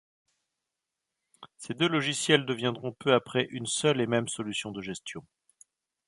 Ces 1.57 1.75
deux 1.75 1.87
logiciels 1.87 2.47
deviendront 2.47 2.91
peu 2.91 3.13
après 3.13 3.45
une 3.51 3.67
seule 3.67 4.01
et 4.01 4.07
même 4.07 4.27
solution 4.27 4.71
de 4.71 4.81
gestion. 4.81 5.21